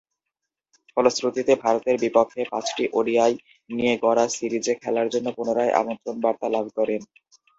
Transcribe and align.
ফলশ্রুতিতে, 0.97 1.53
ভারতের 1.63 1.95
বিপক্ষে 2.03 2.41
পাঁচটি 2.51 2.83
ওডিআই 2.93 3.33
নিয়ে 3.69 3.93
গড়া 4.03 4.25
সিরিজে 4.35 4.73
খেলার 4.81 5.07
জন্যে 5.13 5.31
পুনরায় 5.37 5.75
আমন্ত্রণ 5.81 6.15
বার্তা 6.23 6.47
লাভ 6.55 6.65
করেন। 6.77 7.01